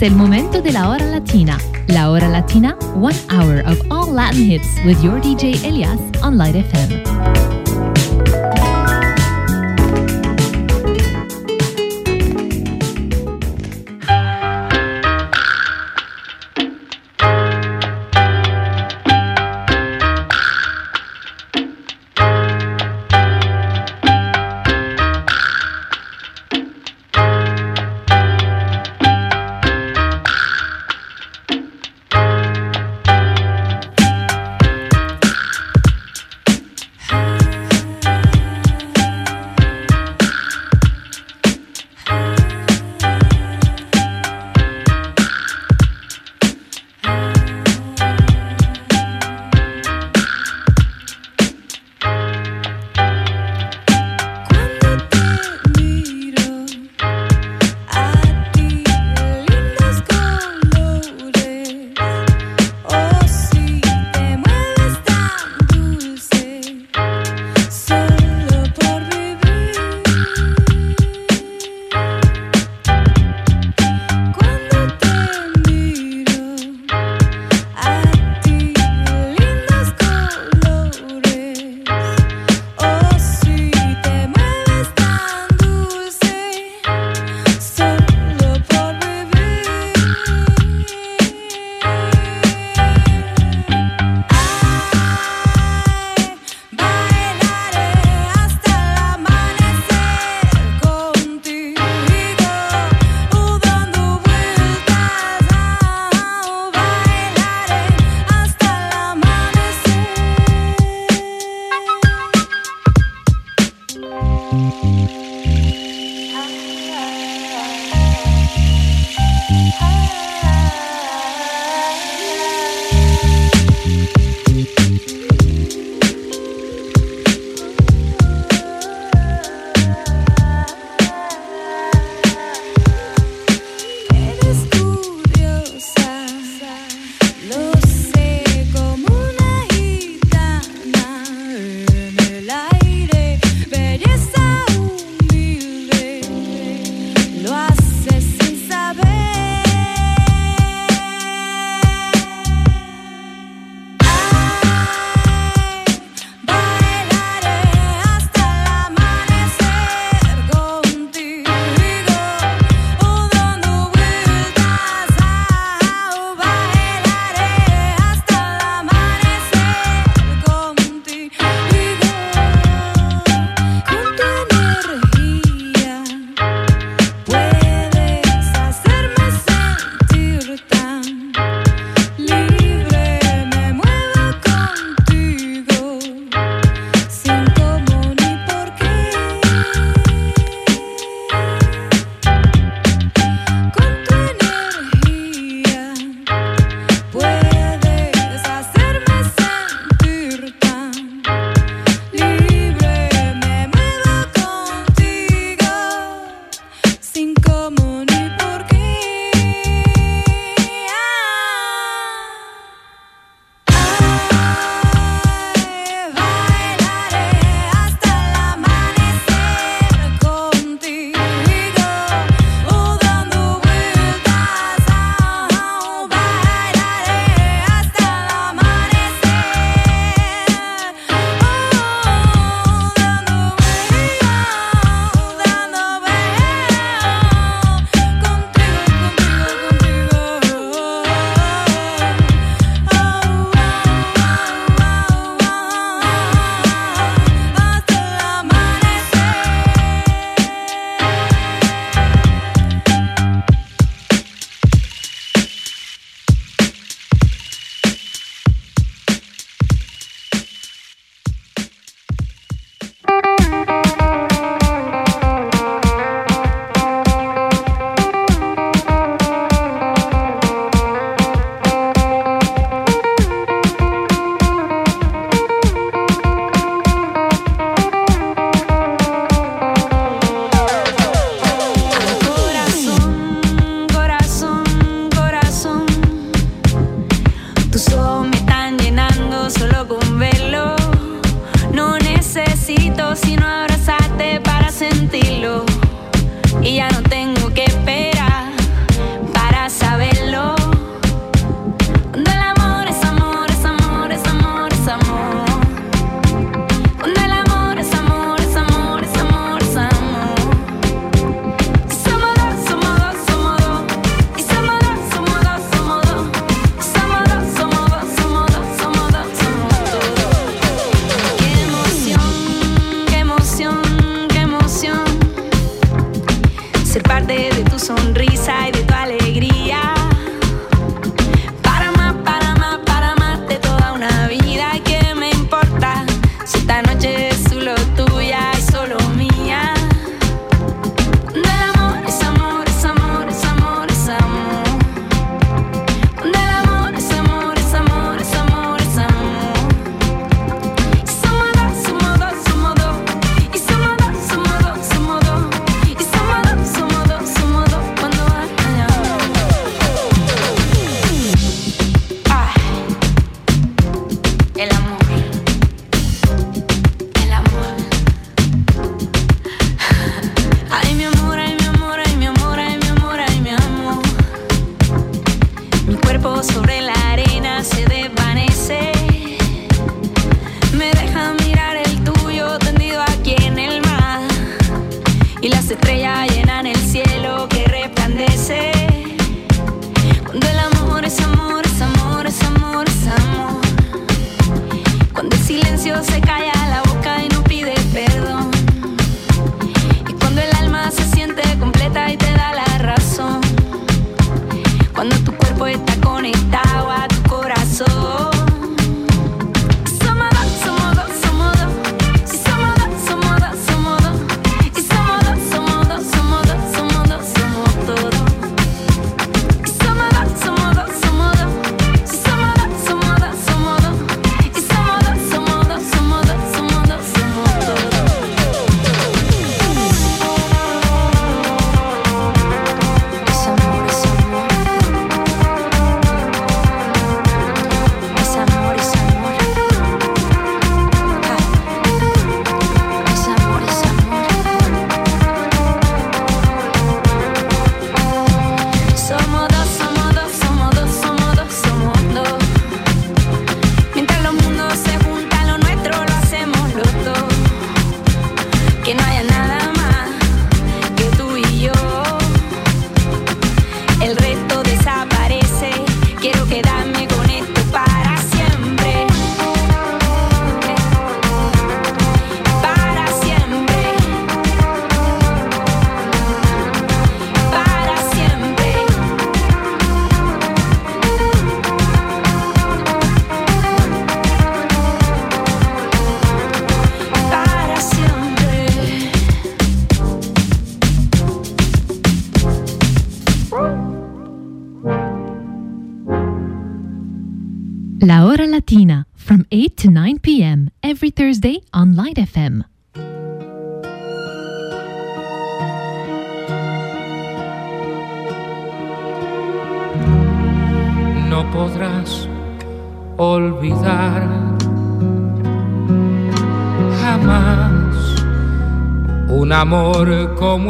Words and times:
Es 0.00 0.04
el 0.08 0.16
momento 0.16 0.62
de 0.62 0.72
la 0.72 0.88
hora 0.88 1.04
latina. 1.04 1.58
La 1.88 2.10
hora 2.10 2.26
latina, 2.26 2.74
one 2.94 3.14
hour 3.28 3.60
of 3.66 3.78
all 3.90 4.10
Latin 4.10 4.50
hits 4.50 4.66
with 4.82 4.98
your 5.02 5.20
DJ 5.20 5.62
Elias 5.62 6.00
on 6.22 6.38
Light 6.38 6.54
FM. 6.54 7.09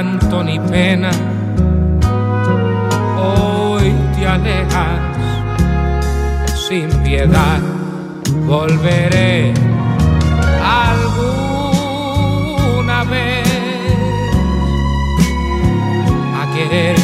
llanto 0.00 0.42
ni 0.42 0.58
pena. 0.58 1.10
Hoy 3.18 3.92
te 4.14 4.26
alejas 4.26 5.00
sin 6.68 6.88
piedad 7.02 7.60
volveré 8.46 9.52
alguna 10.86 11.84
vez 13.04 13.46
a 16.40 16.42
querer 16.54 16.96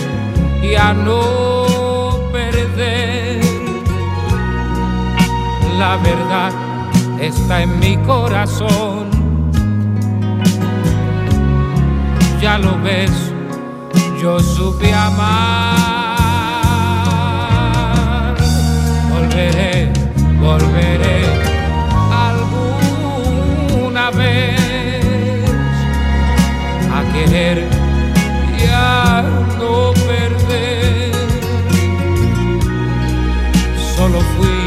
y 0.63 0.75
a 0.75 0.95
no 0.95 2.31
perder. 2.33 3.41
La 5.79 5.97
verdad 5.99 6.53
está 7.21 7.63
en 7.63 7.79
mi 7.79 7.99
corazón. 7.99 8.96
Ya 12.47 12.59
lo 12.59 12.81
ves, 12.81 13.11
yo 14.23 14.39
supe 14.39 14.95
amar. 14.95 15.97
Volveré, 19.11 19.93
volveré 20.39 21.25
a 26.95 27.03
querer 27.13 27.69
y 28.61 28.63
a 28.73 29.25
no 29.59 29.93
perder. 30.07 31.15
Solo 33.97 34.21
fui 34.37 34.61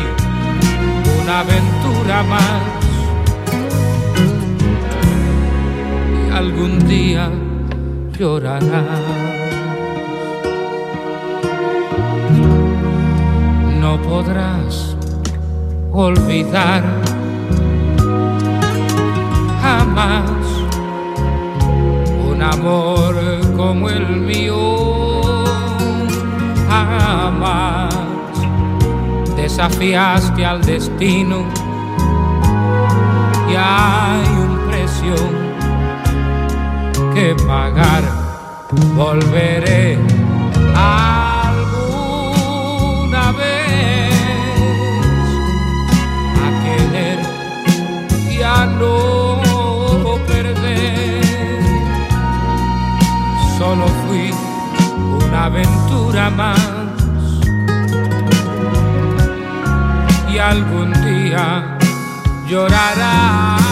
una 1.24 1.40
aventura 1.40 2.24
más 2.24 2.62
algún 6.34 6.86
día 6.86 7.32
llorarás. 8.20 8.64
No 13.80 14.02
podrás 14.02 14.98
olvidar 15.94 16.84
jamás 19.62 20.30
un 22.30 22.42
amor 22.42 23.16
como 23.56 23.90
el 23.90 24.08
mío, 24.18 25.46
jamás 26.68 27.96
desafiaste 29.38 30.46
al 30.46 30.62
destino 30.62 31.46
y 33.50 33.56
hay 33.56 34.39
que 37.20 37.36
pagar, 37.46 38.04
volveré 38.96 40.00
alguna 40.74 42.06
vez 43.34 44.14
a 46.46 46.48
querer 46.64 47.20
y 48.32 48.42
a 48.42 48.66
no 48.66 48.96
solo 53.58 53.86
fui 54.02 54.28
una 55.26 55.40
aventura 55.46 56.30
más. 56.30 56.62
Y 60.32 60.38
algún 60.38 60.94
día 61.04 61.78
llorará. 62.48 63.69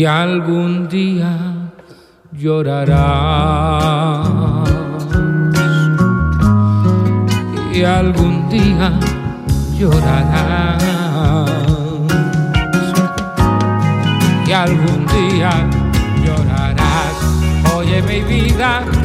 y 0.00 0.06
algún 0.06 0.88
día 0.88 1.36
llorarás. 2.32 2.96
Y 7.70 7.82
algún 7.84 8.48
día 8.48 8.98
llorarás. 9.78 10.82
Y 14.46 14.52
algún 14.52 15.04
día 15.04 15.50
llorarás. 16.24 17.16
Oye 17.74 18.00
mi 18.00 18.20
vida. 18.22 18.99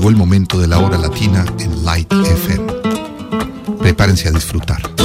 Llegó 0.00 0.08
el 0.08 0.16
momento 0.16 0.58
de 0.58 0.66
la 0.66 0.78
hora 0.78 0.96
latina 0.96 1.44
en 1.58 1.84
Light 1.84 2.10
FM. 2.10 2.72
Prepárense 3.80 4.28
a 4.28 4.32
disfrutar. 4.32 4.99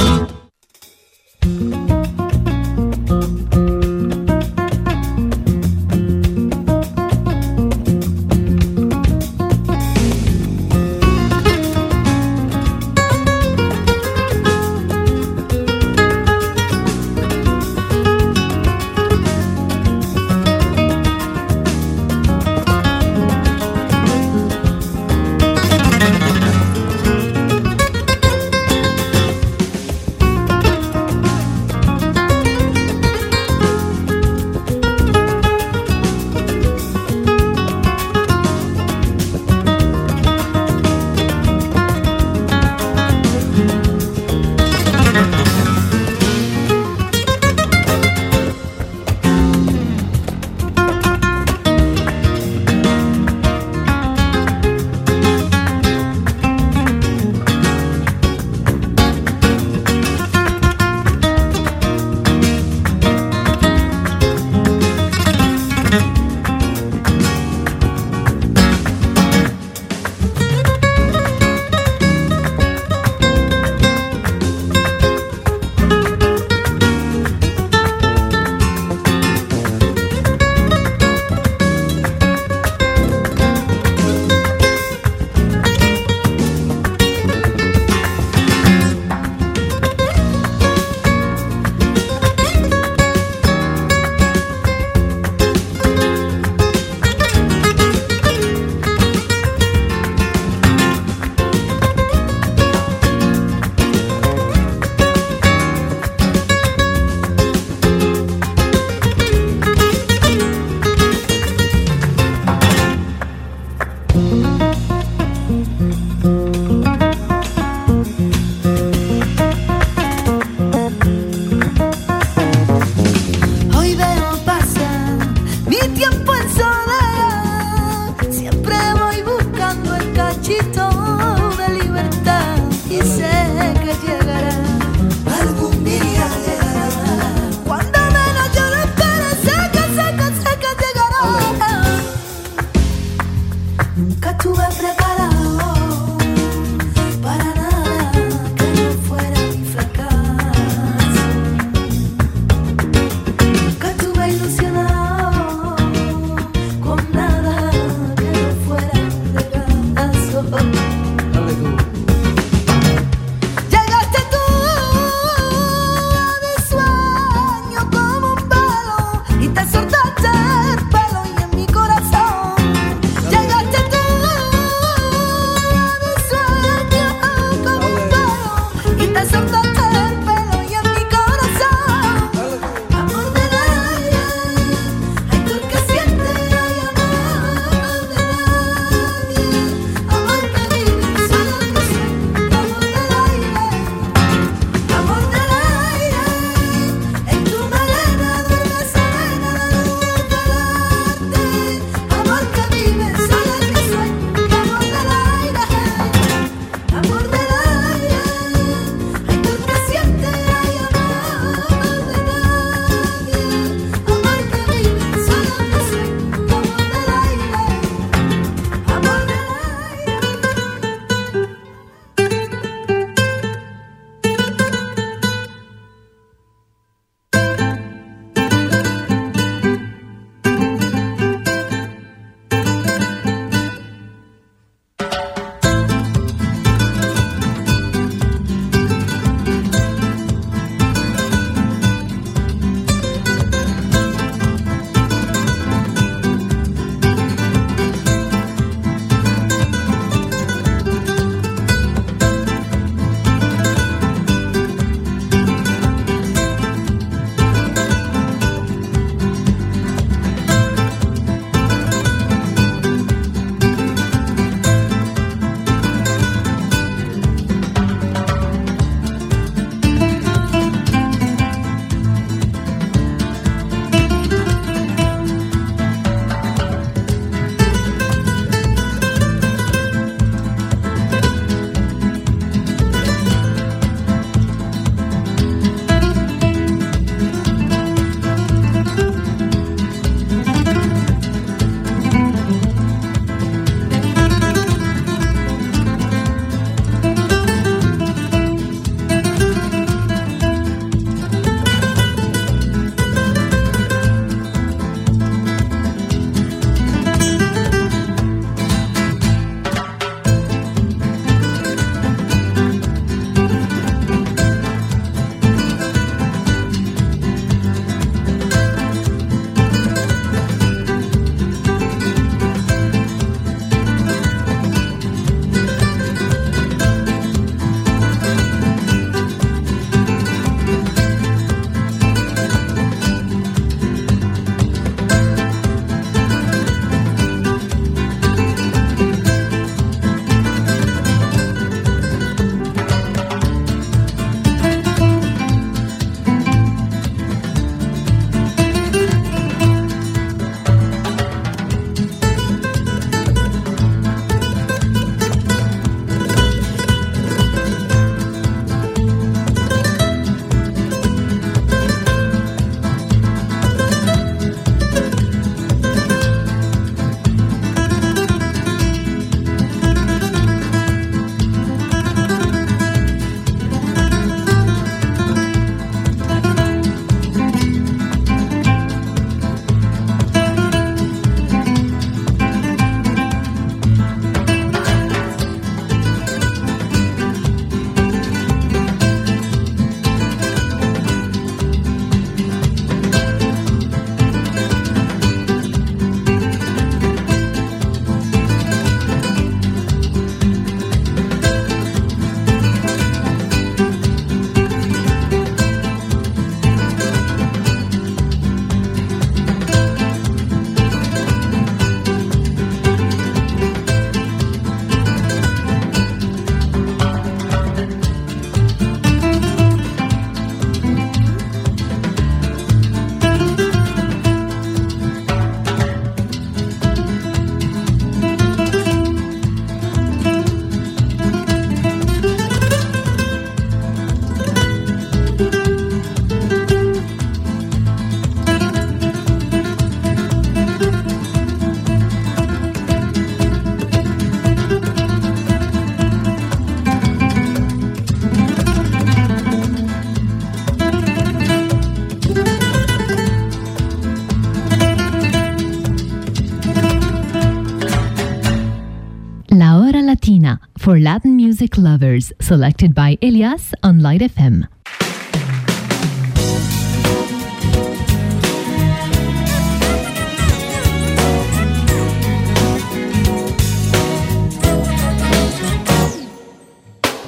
For 460.86 461.00
Latin 461.00 461.34
music 461.34 461.76
lovers, 461.76 462.32
selected 462.40 462.94
by 462.94 463.18
Elias 463.20 463.74
on 463.82 463.98
Light 463.98 464.22
FM. 464.22 464.68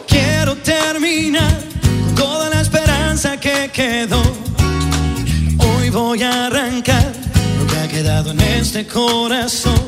Quiero 0.07 0.55
terminar 0.59 1.51
con 2.05 2.15
toda 2.15 2.51
la 2.51 2.61
esperanza 2.61 3.41
que 3.41 3.69
quedó. 3.73 4.23
Hoy 5.59 5.91
voy 5.91 6.23
a 6.23 6.47
arrancar 6.47 7.13
lo 7.59 7.67
que 7.67 7.77
ha 7.77 7.89
quedado 7.89 8.31
en 8.31 8.41
este 8.41 8.87
corazón. 8.87 9.83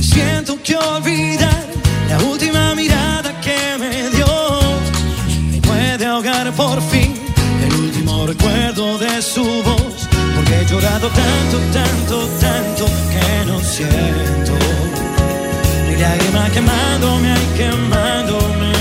Siento 0.00 0.56
que 0.62 0.74
olvidar 0.74 1.76
la 2.08 2.18
última 2.24 2.74
mirada 2.74 3.40
que 3.40 3.78
me 3.78 4.10
dio 4.10 4.26
me 5.50 5.60
puede 5.60 6.06
ahogar 6.06 6.52
por 6.52 6.80
fin 6.82 7.14
el 7.62 7.74
último 7.74 8.26
recuerdo 8.26 8.98
de 8.98 9.22
su 9.22 9.44
voz. 9.44 10.08
Porque 10.34 10.60
he 10.60 10.66
llorado 10.66 11.08
tanto, 11.08 11.58
tanto, 11.72 12.28
tanto 12.40 12.84
que 13.12 13.46
no 13.46 13.58
siento 13.60 14.52
mi 15.88 15.96
lágrima 15.96 16.50
quemándome, 16.50 17.34
quemándome 17.56 18.75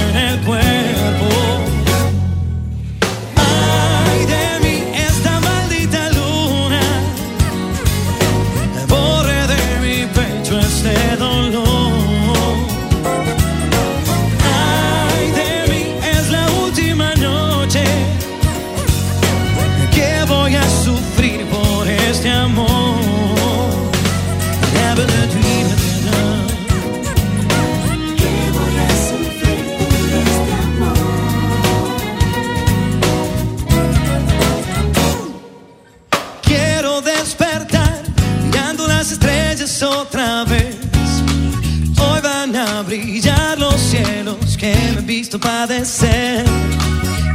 visto 45.26 45.40
padecer. 45.40 46.46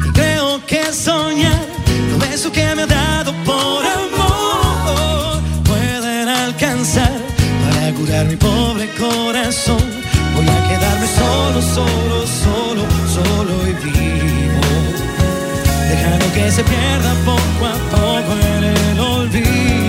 Y 0.06 0.12
creo 0.12 0.64
que 0.64 0.92
soñar 0.92 1.66
lo 2.10 2.18
beso 2.18 2.52
que 2.52 2.64
me 2.76 2.82
ha 2.82 2.86
dado 2.86 3.32
por 3.44 3.84
amor 3.84 5.40
pueden 5.64 6.28
alcanzar 6.28 7.10
para 7.64 7.92
curar 7.98 8.26
mi 8.26 8.36
pobre 8.36 8.86
corazón. 8.94 9.84
Voy 10.36 10.46
a 10.46 10.60
quedarme 10.68 11.08
solo, 11.20 11.60
solo, 11.76 12.16
solo, 12.44 12.82
solo 13.16 13.54
y 13.70 13.72
vivo 13.84 14.60
dejando 15.90 16.26
que 16.32 16.50
se 16.52 16.62
pierda 16.62 17.12
poco 17.24 17.62
a 17.74 17.76
poco 17.96 18.32
en 18.54 18.64
el 18.64 19.00
olvido. 19.00 19.79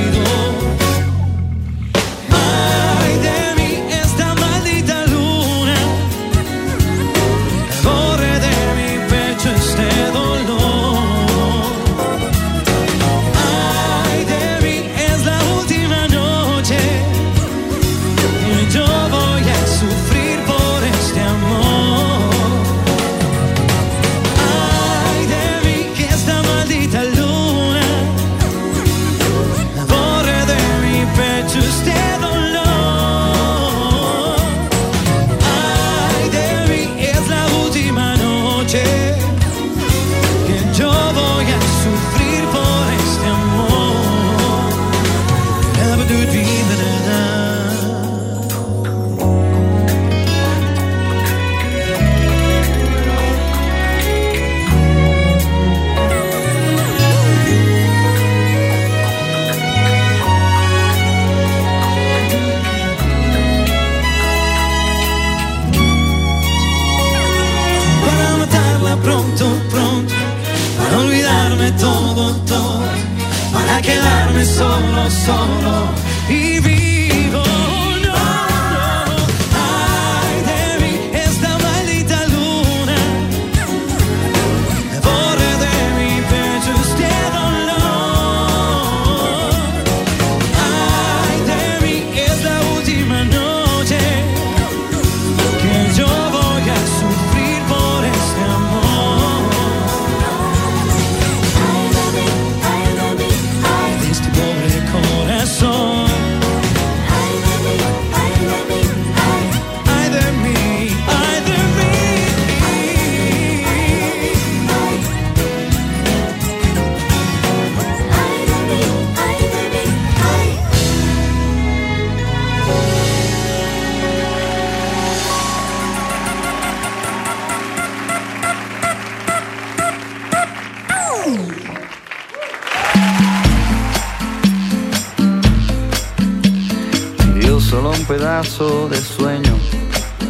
De 138.42 138.98
sueño 138.98 139.56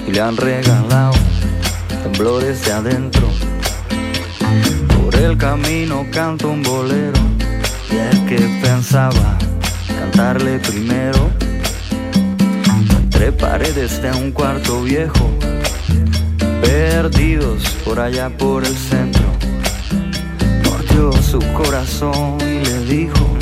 y 0.06 0.12
le 0.12 0.20
han 0.20 0.36
regalado 0.36 1.14
temblores 2.04 2.66
de 2.66 2.74
adentro. 2.74 3.26
Por 4.98 5.16
el 5.16 5.38
camino 5.38 6.06
canto 6.12 6.50
un 6.50 6.62
bolero 6.62 7.18
y 7.90 7.96
el 7.96 8.26
que 8.26 8.60
pensaba 8.62 9.38
cantarle 9.88 10.60
primero. 10.60 11.32
Entre 13.02 13.32
paredes 13.32 14.02
de 14.02 14.12
un 14.12 14.34
cuarto 14.34 14.82
viejo, 14.84 15.30
perdidos 16.62 17.64
por 17.86 18.02
allá 18.02 18.30
por 18.30 18.66
el 18.66 18.76
centro. 18.76 19.24
Mordió 20.66 21.14
su 21.24 21.40
corazón 21.54 22.38
y 22.42 22.60
le 22.66 22.80
dijo, 22.80 23.38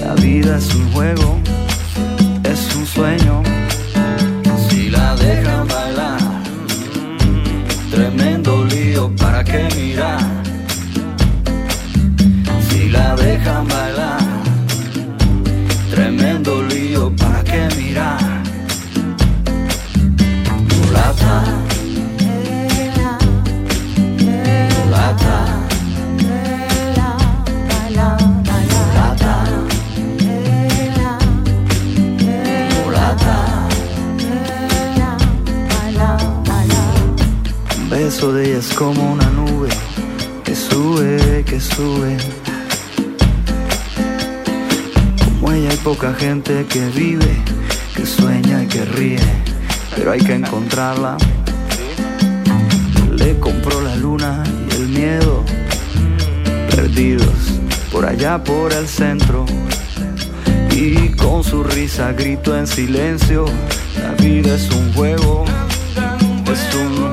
la 0.00 0.14
vida 0.14 0.56
es 0.56 0.74
un 0.74 0.90
juego 0.92 1.38
es 2.56 2.74
un 2.74 2.86
sueño. 2.86 3.45
Dejan 5.26 5.66
bailar, 5.66 6.20
mm, 7.26 7.90
tremendo 7.90 8.64
lío, 8.64 9.10
¿para 9.16 9.42
qué 9.42 9.68
mirar? 9.74 10.20
Si 12.68 12.88
la 12.90 13.16
dejan 13.16 13.66
bailar, 13.66 14.20
tremendo 15.90 16.62
lío, 16.62 17.12
¿para 17.16 17.42
qué 17.42 17.68
mirar? 17.76 18.20
Mulata, 20.70 21.65
Beso 38.16 38.32
de 38.32 38.48
ella 38.48 38.58
es 38.60 38.72
como 38.72 39.12
una 39.12 39.28
nube 39.28 39.68
que 40.42 40.56
sube, 40.56 41.44
que 41.44 41.60
sube. 41.60 42.16
Como 45.22 45.52
ella 45.52 45.68
hay 45.68 45.76
poca 45.76 46.14
gente 46.14 46.64
que 46.66 46.88
vive, 46.88 47.28
que 47.94 48.06
sueña 48.06 48.62
y 48.62 48.68
que 48.68 48.86
ríe, 48.86 49.20
pero 49.94 50.12
hay 50.12 50.20
que 50.20 50.32
encontrarla. 50.32 51.18
Le 53.12 53.38
compró 53.38 53.82
la 53.82 53.96
luna 53.96 54.42
y 54.70 54.76
el 54.76 54.88
miedo, 54.88 55.44
perdidos 56.70 57.60
por 57.92 58.06
allá 58.06 58.42
por 58.42 58.72
el 58.72 58.88
centro. 58.88 59.44
Y 60.70 61.10
con 61.16 61.44
su 61.44 61.62
risa 61.62 62.12
grito 62.12 62.56
en 62.56 62.66
silencio, 62.66 63.44
la 64.00 64.12
vida 64.12 64.54
es 64.54 64.70
un 64.70 64.94
juego, 64.94 65.44
es 66.50 66.74
un 66.74 67.05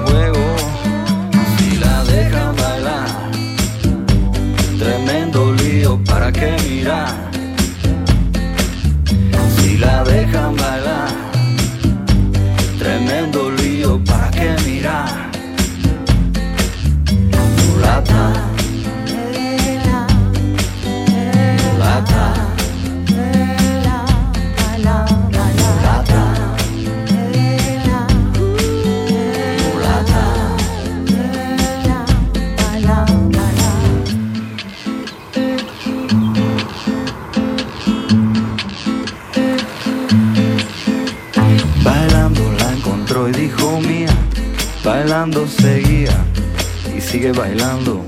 bailando. 47.31 48.05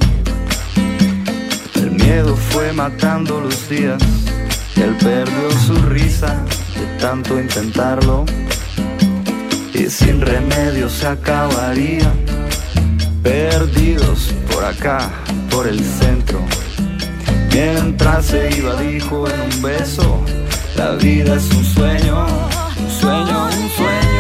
El 1.76 1.92
miedo 1.92 2.36
fue 2.36 2.74
matando 2.74 3.40
los 3.40 3.70
días 3.70 4.02
él 4.86 4.96
perdió 4.98 5.52
su 5.66 5.74
risa 5.88 6.44
de 6.76 6.86
tanto 7.00 7.40
intentarlo 7.40 8.26
y 9.74 9.90
sin 9.90 10.22
remedio 10.22 10.90
se 10.90 11.08
acabaría. 11.08 12.12
Perdidos 13.24 14.32
por 14.52 14.64
acá, 14.64 15.10
por 15.50 15.68
el 15.68 15.80
centro. 15.80 16.40
Mientras 17.52 18.28
se 18.28 18.56
iba 18.56 18.80
dijo 18.82 19.28
en 19.28 19.42
un 19.42 19.62
beso, 19.62 20.22
la 20.76 20.92
vida 20.92 21.36
es 21.36 21.50
un 21.52 21.64
sueño, 21.64 22.28
un 22.78 22.92
sueño, 22.92 23.46
un 23.46 23.70
sueño. 23.70 24.15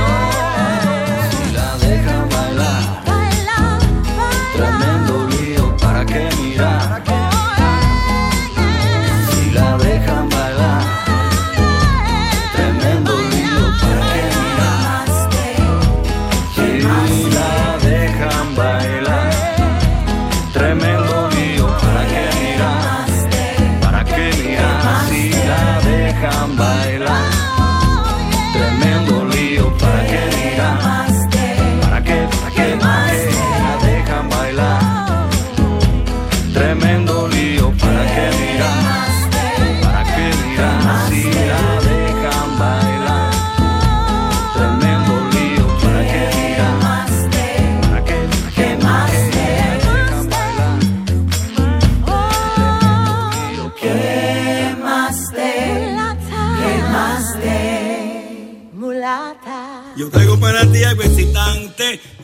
Tremendo 4.55 4.94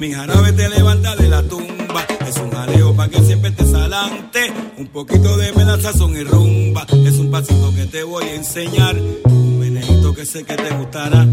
mi 0.02 0.12
jarabe 0.12 0.52
te 0.54 0.68
levanta 0.68 1.16
de 1.16 1.30
la 1.30 1.44
tumba. 1.44 2.04
Es 2.28 2.36
un 2.38 2.50
jaleo 2.50 2.96
para 2.96 3.08
que 3.12 3.22
siempre 3.22 3.52
estés 3.52 3.72
adelante. 3.72 4.52
Un 4.80 4.88
poquito 4.88 5.38
de 5.38 5.54
son 5.94 6.16
y 6.16 6.24
rumba. 6.24 6.88
Es 7.06 7.20
un 7.20 7.30
pasito 7.30 7.72
que 7.76 7.86
te 7.86 8.02
voy 8.02 8.24
a 8.24 8.34
enseñar. 8.34 8.96
Un 9.26 9.60
menejito 9.60 10.12
que 10.16 10.26
sé 10.26 10.44
que 10.44 10.56
te 10.56 10.76
gustará. 10.76 11.28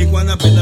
Y 0.00 0.06
cuando 0.06 0.32
aprendas 0.32 0.55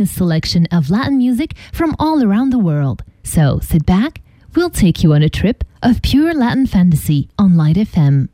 finest 0.00 0.16
selection 0.16 0.66
of 0.72 0.88
Latin 0.88 1.18
music 1.18 1.54
from 1.74 1.94
all 1.98 2.24
around 2.24 2.50
the 2.50 2.58
world. 2.58 3.02
So 3.22 3.60
sit 3.60 3.84
back, 3.84 4.22
we'll 4.54 4.70
take 4.70 5.02
you 5.02 5.12
on 5.12 5.22
a 5.22 5.28
trip 5.28 5.62
of 5.82 6.00
pure 6.00 6.32
Latin 6.32 6.66
fantasy 6.66 7.28
on 7.38 7.54
Light 7.54 7.76
FM. 7.76 8.28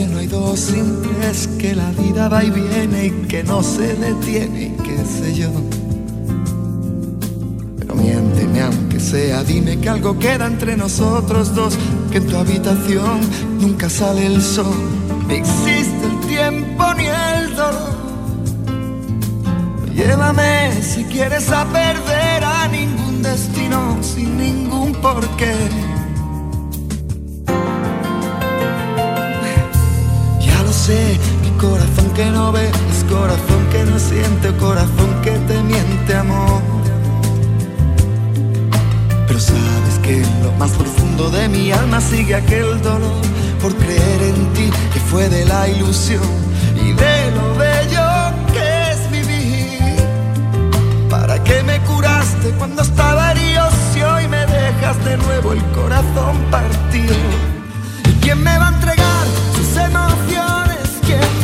Que 0.00 0.06
no 0.06 0.18
hay 0.18 0.28
dos 0.28 0.58
simples, 0.58 1.46
que 1.58 1.74
la 1.74 1.90
vida 1.90 2.30
va 2.30 2.42
y 2.42 2.48
viene 2.48 3.06
y 3.08 3.10
que 3.28 3.44
no 3.44 3.62
se 3.62 3.94
detiene 3.96 4.74
qué 4.82 4.96
sé 5.04 5.34
yo. 5.34 5.50
Pero 7.78 7.94
miénteme 7.96 8.62
aunque 8.62 8.98
sea, 8.98 9.44
dime 9.44 9.78
que 9.78 9.90
algo 9.90 10.18
queda 10.18 10.46
entre 10.46 10.74
nosotros 10.74 11.54
dos, 11.54 11.76
que 12.10 12.16
en 12.16 12.26
tu 12.28 12.36
habitación 12.38 13.20
nunca 13.60 13.90
sale 13.90 14.24
el 14.24 14.40
sol, 14.40 14.74
ni 15.28 15.34
existe 15.34 16.06
el 16.06 16.20
tiempo 16.26 16.94
ni 16.96 17.04
el 17.04 17.54
dolor. 17.54 18.00
Llévame 19.94 20.80
si 20.80 21.04
quieres 21.04 21.50
a 21.50 21.66
perder 21.66 22.42
a 22.42 22.68
ningún 22.68 23.20
destino 23.20 23.98
sin 24.00 24.38
ningún 24.38 24.92
porqué. 24.94 25.99
Sé, 30.90 31.18
mi 31.42 31.50
corazón 31.58 32.08
que 32.14 32.26
no 32.36 32.52
ve 32.52 32.66
es 32.92 33.04
corazón 33.04 33.62
que 33.72 33.82
no 33.84 33.98
siente, 33.98 34.46
corazón 34.66 35.10
que 35.22 35.32
te 35.48 35.56
miente 35.62 36.14
amor. 36.14 36.62
Pero 39.26 39.40
sabes 39.40 39.96
que 40.02 40.14
en 40.24 40.42
lo 40.44 40.52
más 40.60 40.72
profundo 40.72 41.30
de 41.30 41.48
mi 41.48 41.70
alma 41.70 42.00
sigue 42.00 42.34
aquel 42.34 42.68
dolor 42.82 43.22
por 43.62 43.72
creer 43.82 44.20
en 44.32 44.40
ti 44.54 44.68
que 44.92 45.00
fue 45.10 45.28
de 45.28 45.44
la 45.44 45.68
ilusión 45.68 46.30
y 46.84 46.92
de 47.04 47.16
lo 47.36 47.46
bello 47.64 48.08
que 48.54 48.66
es 48.92 49.00
vivir. 49.16 49.96
¿Para 51.08 51.34
qué 51.44 51.62
me 51.62 51.78
curaste 51.90 52.48
cuando 52.58 52.82
estaba 52.82 53.32
herido 53.32 53.64
si 53.92 54.02
hoy 54.02 54.26
me 54.28 54.44
dejas 54.58 54.96
de 55.04 55.16
nuevo 55.24 55.52
el 55.52 55.62
corazón 55.78 56.36
partido? 56.50 57.16
¿Y 58.10 58.12
quién 58.22 58.42
me 58.42 58.58
va 58.58 58.68
a 58.68 58.74
entregar 58.74 59.26
sus 59.54 59.70
emociones? 59.76 60.59
¿Quién 61.10 61.39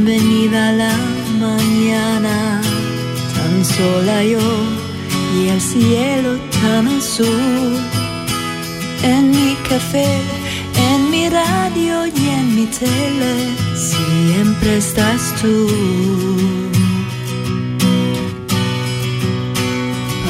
Bienvenida 0.00 0.70
la 0.70 0.96
mañana, 1.40 2.60
tan 3.34 3.64
sola 3.64 4.22
yo 4.22 4.38
y 5.36 5.48
el 5.48 5.60
cielo 5.60 6.38
tan 6.62 6.86
azul. 6.86 7.80
En 9.02 9.30
mi 9.32 9.56
café, 9.68 10.06
en 10.92 11.10
mi 11.10 11.28
radio 11.28 12.06
y 12.06 12.28
en 12.28 12.54
mi 12.54 12.66
tele, 12.66 13.34
siempre 13.74 14.76
estás 14.76 15.34
tú. 15.42 15.66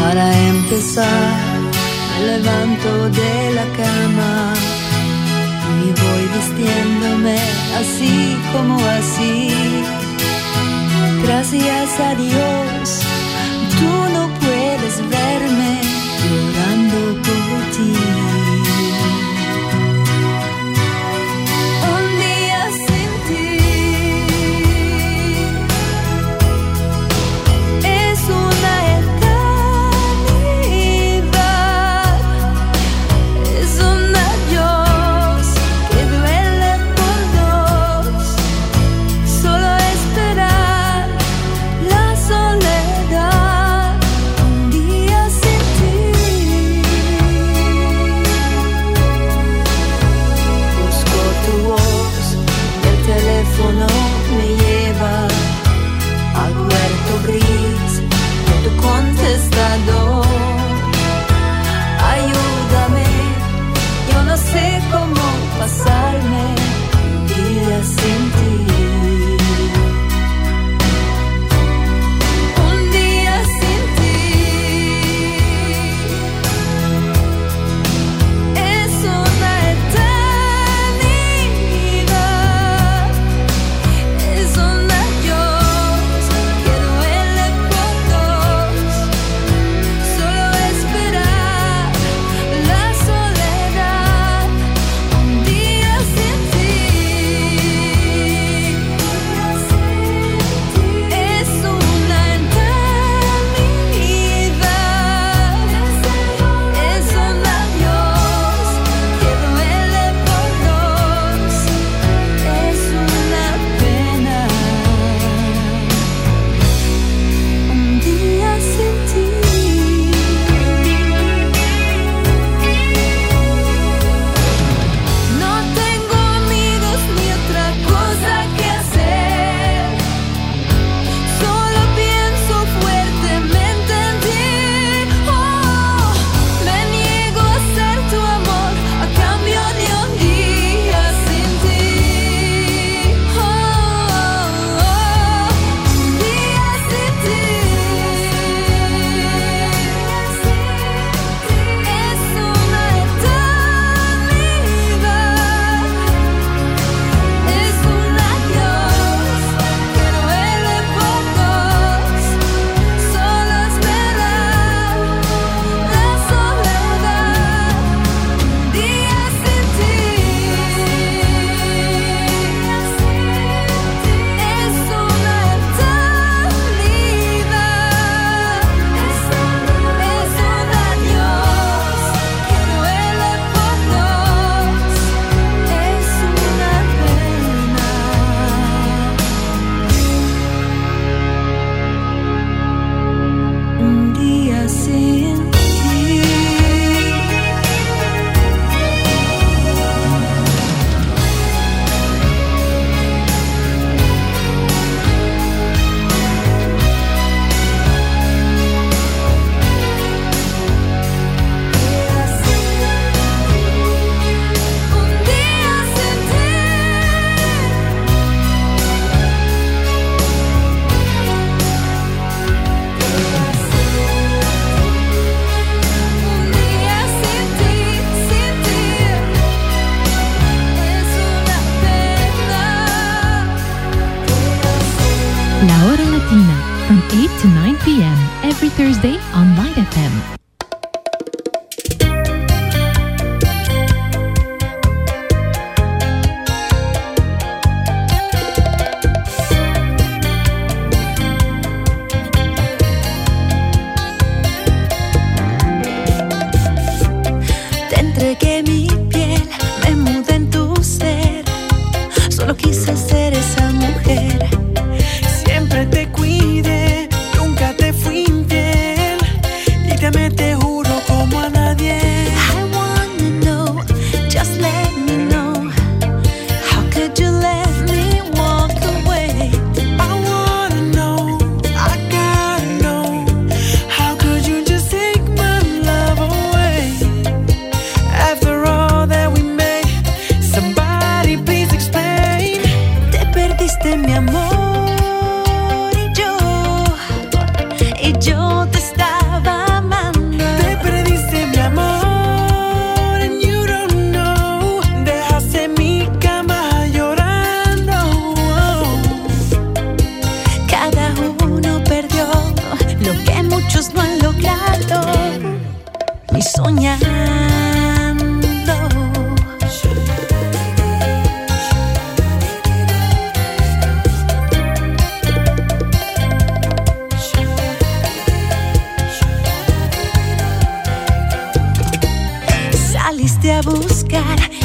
Para 0.00 0.26
empezar, 0.48 1.60
me 2.18 2.26
levanto 2.26 3.10
de 3.10 3.52
la 3.52 3.66
cama 3.76 4.67
vistiéndome 6.34 7.38
así 7.78 8.36
como 8.52 8.76
así. 8.98 9.50
Gracias 11.24 12.00
a 12.00 12.14
Dios, 12.14 13.00
tú 13.78 14.12
no 14.12 14.28
puedes. 14.28 14.47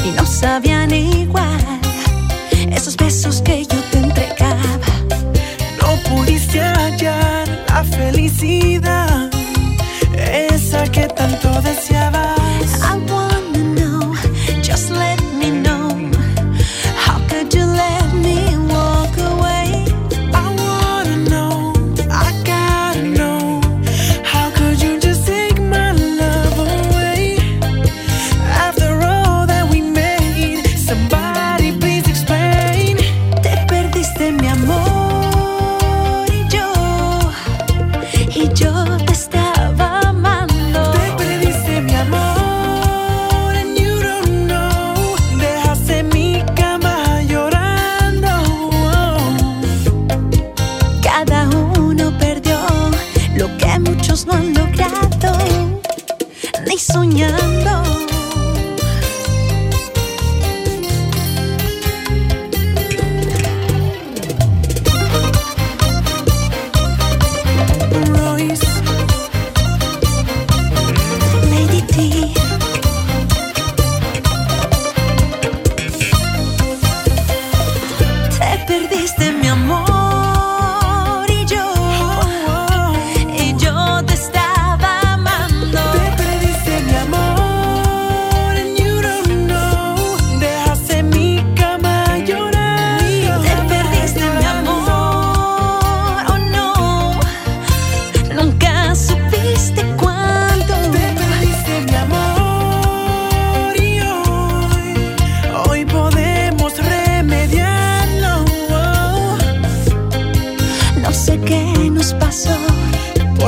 y 0.05 0.11
no 0.11 0.25
sabían 0.25 0.93
igual 0.93 1.81
esos 2.71 2.95
besos 2.97 3.41
que 3.41 3.65
yo 3.65 3.79
te 3.91 3.97
entregaba. 3.99 4.61
No 5.81 5.95
pudiste 6.09 6.59
hallar 6.59 7.47
la 7.69 7.83
felicidad. 7.83 9.02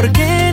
porque 0.06 0.45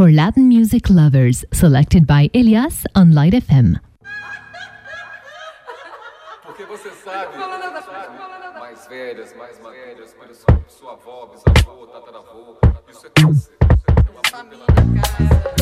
for 0.00 0.10
Latin 0.10 0.48
music 0.48 0.88
lovers, 0.88 1.44
selected 1.52 2.06
by 2.06 2.30
Elias 2.32 2.86
on 2.94 3.12
Light 3.12 3.34
FM. 3.34 3.78
Sua, 10.68 10.92
avó, 10.92 11.26
bisavô, 11.26 11.86
tataravô, 11.88 12.56
isso 12.88 13.06
é 13.06 13.10
câncer. 13.10 13.52
Família. 14.30 15.59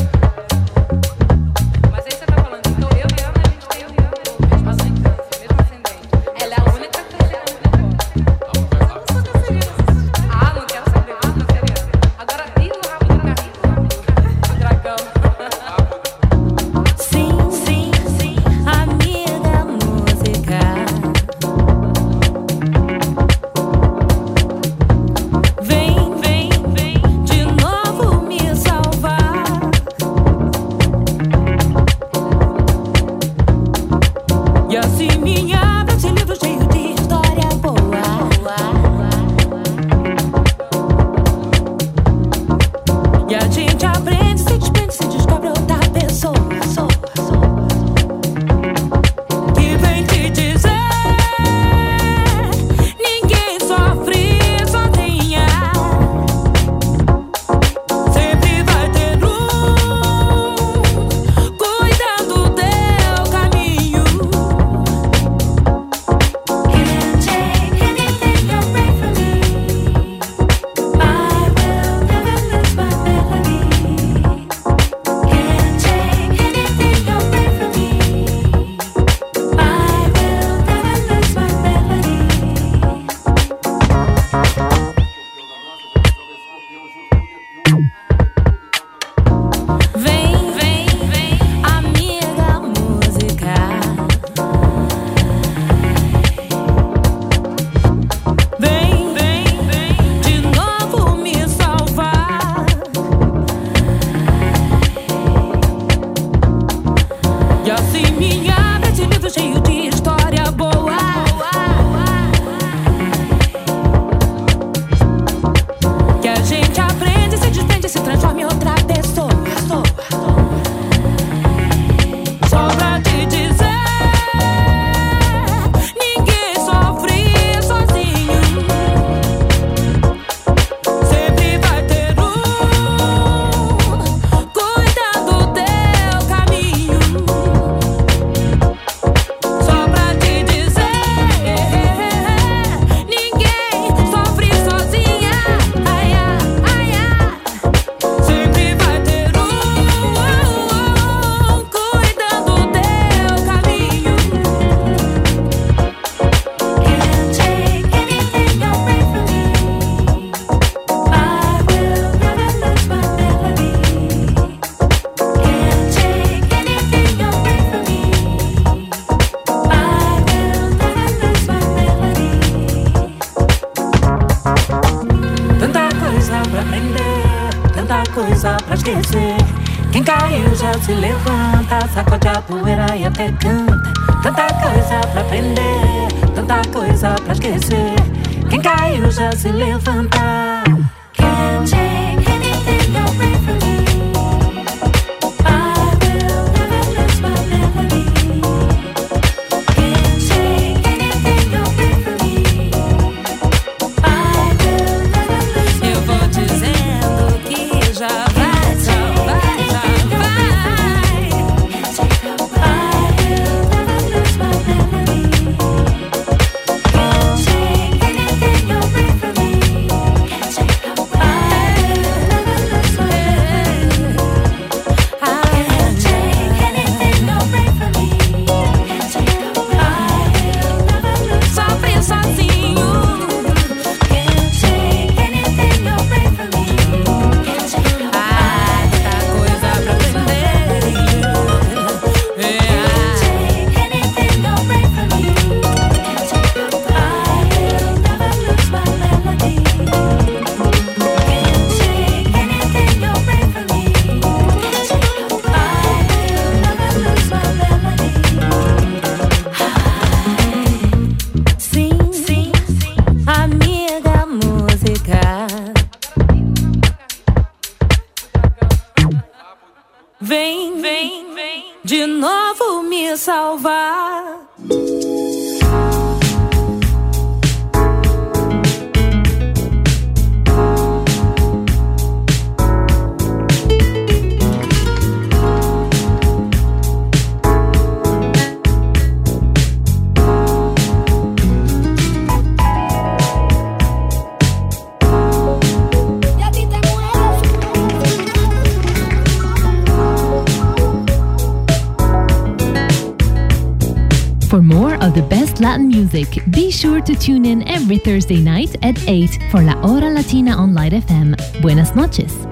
Sure 306.78 307.00
to 307.00 307.14
tune 307.16 307.44
in 307.44 307.66
every 307.66 307.98
Thursday 307.98 308.40
night 308.40 308.76
at 308.84 308.96
8 309.08 309.50
for 309.50 309.62
La 309.62 309.74
Hora 309.82 310.10
Latina 310.10 310.52
on 310.52 310.74
Light 310.74 310.92
FM. 310.92 311.34
Buenas 311.60 311.94
noches. 311.96 312.47